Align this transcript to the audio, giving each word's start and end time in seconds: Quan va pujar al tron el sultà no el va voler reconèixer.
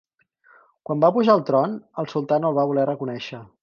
Quan 0.89 1.03
va 1.05 1.11
pujar 1.19 1.35
al 1.35 1.45
tron 1.51 1.79
el 2.05 2.11
sultà 2.17 2.43
no 2.43 2.53
el 2.53 2.61
va 2.61 2.69
voler 2.75 2.93
reconèixer. 2.95 3.49